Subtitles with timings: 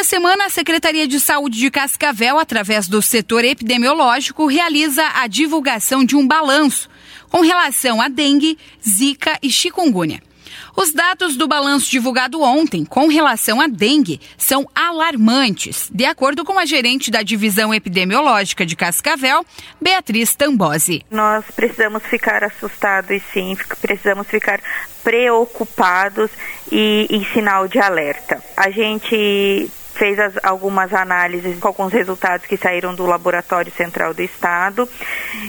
[0.00, 6.02] Toda semana, a Secretaria de Saúde de Cascavel, através do setor epidemiológico, realiza a divulgação
[6.06, 6.88] de um balanço
[7.28, 10.22] com relação a dengue, zika e chikungunya.
[10.74, 16.58] Os dados do balanço divulgado ontem com relação à dengue são alarmantes, de acordo com
[16.58, 19.44] a gerente da Divisão Epidemiológica de Cascavel,
[19.78, 21.04] Beatriz Tambosi.
[21.10, 24.62] Nós precisamos ficar assustados, sim, precisamos ficar
[25.04, 26.30] preocupados
[26.72, 28.42] e em sinal de alerta.
[28.56, 34.22] A gente fez as, algumas análises com alguns resultados que saíram do Laboratório Central do
[34.22, 34.88] Estado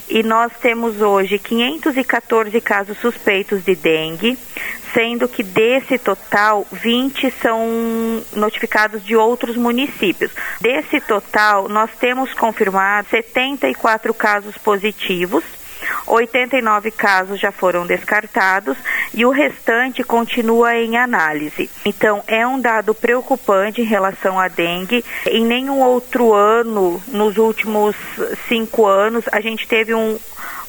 [0.09, 4.37] e nós temos hoje 514 casos suspeitos de dengue,
[4.93, 10.31] sendo que desse total, 20 são notificados de outros municípios.
[10.59, 15.43] Desse total, nós temos confirmado 74 casos positivos.
[16.07, 18.77] 89 casos já foram descartados
[19.13, 21.69] e o restante continua em análise.
[21.85, 25.03] Então, é um dado preocupante em relação à dengue.
[25.25, 27.95] Em nenhum outro ano, nos últimos
[28.47, 30.17] cinco anos, a gente teve um,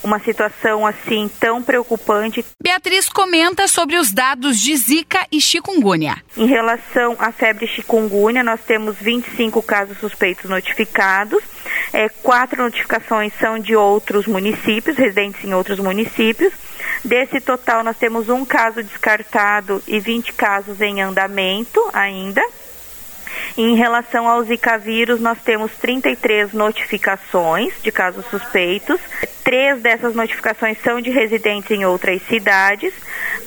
[0.03, 2.45] uma situação assim tão preocupante.
[2.61, 6.17] Beatriz comenta sobre os dados de Zika e chikungunya.
[6.37, 11.43] Em relação à febre chikungunya, nós temos 25 casos suspeitos notificados.
[11.93, 16.53] É, quatro notificações são de outros municípios, residentes em outros municípios.
[17.05, 22.43] Desse total, nós temos um caso descartado e 20 casos em andamento ainda.
[23.57, 29.01] Em relação ao Zika vírus, nós temos 33 notificações de casos suspeitos.
[29.45, 32.95] Três dessas notificações são de residentes em outras cidades.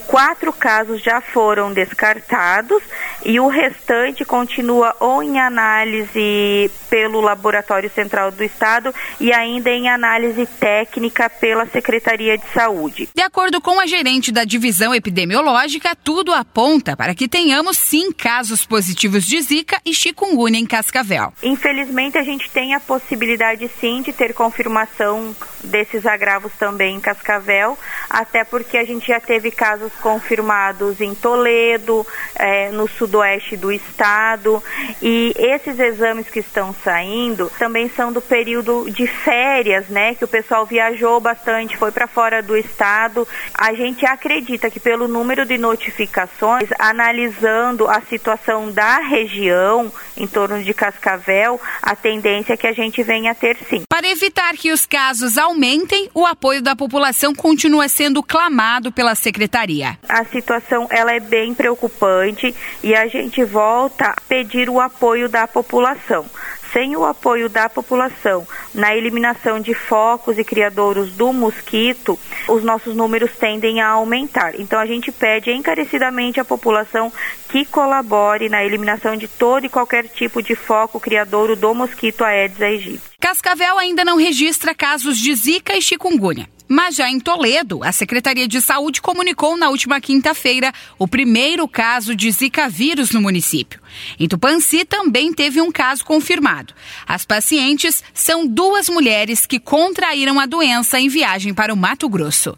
[0.07, 2.83] Quatro casos já foram descartados
[3.25, 9.89] e o restante continua ou em análise pelo Laboratório Central do Estado e ainda em
[9.89, 13.09] análise técnica pela Secretaria de Saúde.
[13.13, 18.65] De acordo com a gerente da divisão epidemiológica, tudo aponta para que tenhamos sim casos
[18.65, 21.33] positivos de Zika e chikungunya em Cascavel.
[21.41, 27.77] Infelizmente, a gente tem a possibilidade sim de ter confirmação desses agravos também em Cascavel,
[28.09, 32.05] até porque a gente já teve casos confirmados em Toledo,
[32.35, 34.61] é, no sudoeste do estado,
[35.01, 40.27] e esses exames que estão saindo também são do período de férias, né, que o
[40.27, 43.27] pessoal viajou bastante, foi para fora do estado.
[43.53, 50.61] A gente acredita que pelo número de notificações, analisando a situação da região em torno
[50.61, 53.83] de Cascavel, a tendência é que a gente venha a ter sim.
[53.95, 59.97] Para evitar que os casos aumentem, o apoio da população continua sendo clamado pela secretaria.
[60.09, 62.53] A situação ela é bem preocupante
[62.83, 66.25] e a gente volta a pedir o apoio da população
[66.73, 72.19] sem o apoio da população na eliminação de focos e criadouros do mosquito,
[72.49, 74.59] os nossos números tendem a aumentar.
[74.59, 77.09] Então a gente pede encarecidamente à população
[77.47, 82.61] que colabore na eliminação de todo e qualquer tipo de foco criadouro do mosquito Aedes
[82.61, 83.14] aegypti.
[83.25, 86.47] Cascavel ainda não registra casos de zika e chikungunya.
[86.67, 92.15] Mas já em Toledo, a Secretaria de Saúde comunicou na última quinta-feira o primeiro caso
[92.15, 93.81] de Zika vírus no município.
[94.19, 96.73] Em Tupanci também teve um caso confirmado.
[97.07, 102.55] As pacientes são duas mulheres que contraíram a doença em viagem para o Mato Grosso.